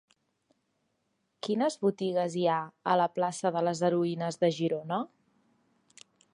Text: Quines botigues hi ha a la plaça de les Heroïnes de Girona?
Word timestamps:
Quines 1.47 1.77
botigues 1.87 2.39
hi 2.43 2.47
ha 2.53 2.57
a 2.93 2.97
la 3.03 3.07
plaça 3.19 3.53
de 3.59 3.65
les 3.69 3.85
Heroïnes 3.91 4.43
de 4.45 4.53
Girona? 4.59 5.03